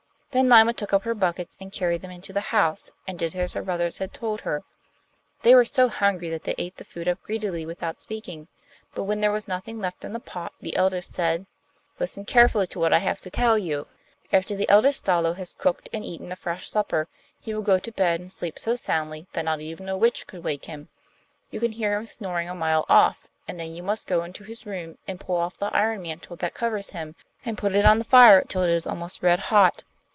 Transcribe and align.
Then 0.33 0.47
Lyma 0.47 0.73
took 0.73 0.93
up 0.93 1.03
her 1.03 1.13
buckets 1.13 1.57
and 1.59 1.73
carried 1.73 1.99
them 2.01 2.09
into 2.09 2.31
the 2.31 2.39
house, 2.39 2.93
and 3.05 3.19
did 3.19 3.35
as 3.35 3.51
her 3.51 3.61
brothers 3.61 3.97
had 3.97 4.13
told 4.13 4.39
her. 4.41 4.63
They 5.41 5.53
were 5.53 5.65
so 5.65 5.89
hungry 5.89 6.29
that 6.29 6.45
they 6.45 6.55
ate 6.57 6.77
the 6.77 6.85
food 6.85 7.09
up 7.09 7.21
greedily 7.21 7.65
without 7.65 7.99
speaking, 7.99 8.47
but 8.95 9.03
when 9.03 9.19
there 9.19 9.33
was 9.33 9.49
nothing 9.49 9.81
left 9.81 10.05
in 10.05 10.13
the 10.13 10.21
pot, 10.21 10.53
the 10.61 10.77
eldest 10.77 11.11
one 11.11 11.15
said: 11.15 11.45
'Listen 11.99 12.23
carefully 12.23 12.65
to 12.67 12.79
what 12.79 12.93
I 12.93 12.99
have 12.99 13.19
to 13.19 13.29
tell 13.29 13.57
you. 13.57 13.87
After 14.31 14.55
the 14.55 14.69
eldest 14.69 14.99
Stalo 15.03 15.33
has 15.35 15.53
cooked 15.53 15.89
and 15.91 16.05
eaten 16.05 16.31
a 16.31 16.37
fresh 16.37 16.69
supper, 16.69 17.09
he 17.41 17.53
will 17.53 17.61
go 17.61 17.77
to 17.79 17.91
bed 17.91 18.21
and 18.21 18.31
sleep 18.31 18.57
so 18.57 18.77
soundly 18.77 19.27
that 19.33 19.43
not 19.43 19.59
even 19.59 19.89
a 19.89 19.97
witch 19.97 20.27
could 20.27 20.45
wake 20.45 20.63
him. 20.63 20.87
You 21.49 21.59
can 21.59 21.73
hear 21.73 21.97
him 21.97 22.05
snoring 22.05 22.47
a 22.47 22.55
mile 22.55 22.85
off, 22.87 23.27
and 23.49 23.59
then 23.59 23.75
you 23.75 23.83
must 23.83 24.07
go 24.07 24.23
into 24.23 24.45
his 24.45 24.65
room 24.65 24.97
and 25.09 25.19
pull 25.19 25.35
off 25.35 25.57
the 25.57 25.75
iron 25.75 26.01
mantle 26.01 26.37
that 26.37 26.53
covers 26.53 26.91
him, 26.91 27.17
and 27.43 27.57
put 27.57 27.75
it 27.75 27.83
on 27.85 27.99
the 27.99 28.05
fire 28.05 28.41
till 28.45 28.63
it 28.63 28.69
is 28.69 28.87
almost 28.87 29.21
red 29.21 29.39
hot. 29.39 29.83